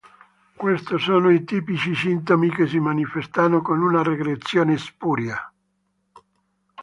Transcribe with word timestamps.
Questi 0.55 0.97
sono 0.97 1.29
i 1.29 1.43
tipici 1.43 1.93
sintomi 1.93 2.49
che 2.49 2.65
si 2.65 2.79
manifestano 2.79 3.61
con 3.61 3.83
una 3.83 4.01
regressione 4.01 4.75
spuria. 4.75 5.53